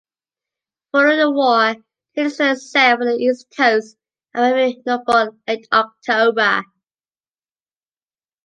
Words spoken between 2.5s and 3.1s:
sailed for